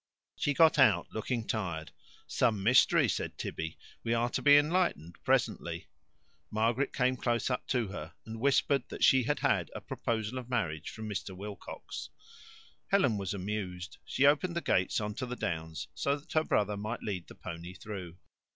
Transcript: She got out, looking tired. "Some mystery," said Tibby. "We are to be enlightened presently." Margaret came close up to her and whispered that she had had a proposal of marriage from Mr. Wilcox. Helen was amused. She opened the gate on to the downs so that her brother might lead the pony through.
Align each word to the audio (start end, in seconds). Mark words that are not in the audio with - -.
She 0.35 0.55
got 0.55 0.79
out, 0.79 1.11
looking 1.11 1.45
tired. 1.45 1.91
"Some 2.25 2.63
mystery," 2.63 3.07
said 3.07 3.37
Tibby. 3.37 3.77
"We 4.03 4.15
are 4.15 4.31
to 4.31 4.41
be 4.41 4.57
enlightened 4.57 5.17
presently." 5.23 5.89
Margaret 6.49 6.91
came 6.91 7.15
close 7.15 7.51
up 7.51 7.67
to 7.67 7.89
her 7.89 8.15
and 8.25 8.39
whispered 8.39 8.89
that 8.89 9.03
she 9.03 9.25
had 9.25 9.41
had 9.41 9.69
a 9.75 9.79
proposal 9.81 10.39
of 10.39 10.49
marriage 10.49 10.89
from 10.89 11.07
Mr. 11.07 11.37
Wilcox. 11.37 12.09
Helen 12.87 13.19
was 13.19 13.35
amused. 13.35 13.99
She 14.03 14.25
opened 14.25 14.55
the 14.55 14.61
gate 14.61 14.99
on 14.99 15.13
to 15.13 15.27
the 15.27 15.35
downs 15.35 15.87
so 15.93 16.15
that 16.15 16.33
her 16.33 16.43
brother 16.43 16.75
might 16.75 17.03
lead 17.03 17.27
the 17.27 17.35
pony 17.35 17.75
through. 17.75 18.17